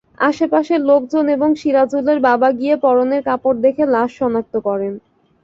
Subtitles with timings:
[0.21, 4.93] আশপাশের লোকজন এবং সিরাজুলের বাবা গিয়ে পরনের কাপড় দেখে লাশ শনাক্ত করেন।